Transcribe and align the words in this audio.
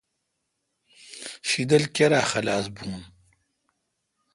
شدل 1.49 1.83
کیرا 1.95 2.21
خلاس 2.31 2.65
بھون۔ 2.75 2.99